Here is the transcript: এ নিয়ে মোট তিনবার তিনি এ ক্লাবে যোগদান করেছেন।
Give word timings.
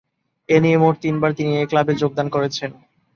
এ 0.49 0.57
নিয়ে 0.63 0.77
মোট 0.77 0.95
তিনবার 1.03 1.31
তিনি 1.37 1.51
এ 1.57 1.63
ক্লাবে 1.69 1.93
যোগদান 2.01 2.27
করেছেন। 2.35 2.71